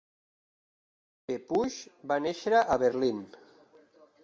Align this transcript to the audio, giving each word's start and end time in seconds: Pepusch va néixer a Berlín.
Pepusch 1.27 1.77
va 2.13 2.19
néixer 2.25 2.57
a 2.65 2.81
Berlín. 2.87 3.23